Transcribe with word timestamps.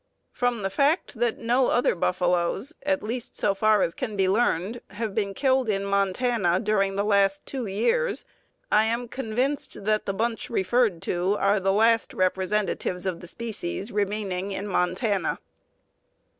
From 0.31 0.63
the 0.63 0.71
fact 0.71 1.19
that 1.19 1.37
no 1.37 1.67
other 1.67 1.93
buffaloes, 1.93 2.73
at 2.81 3.03
least 3.03 3.37
so 3.37 3.53
far 3.53 3.83
as 3.83 3.93
can 3.93 4.15
be 4.15 4.27
learned, 4.27 4.81
have 4.89 5.13
been 5.13 5.35
killed 5.35 5.69
in 5.69 5.85
Montana 5.85 6.59
during 6.59 6.95
the 6.95 7.03
last 7.05 7.45
two 7.45 7.67
years, 7.67 8.25
I 8.71 8.85
am 8.85 9.07
convinced 9.07 9.85
that 9.85 10.07
the 10.07 10.13
bunch 10.15 10.49
referred 10.49 11.03
to 11.03 11.35
are 11.37 11.59
the 11.59 11.71
last 11.71 12.15
representatives 12.15 13.05
of 13.05 13.19
the 13.19 13.27
species 13.27 13.91
remaining 13.91 14.49
in 14.49 14.65
Montana. 14.67 15.37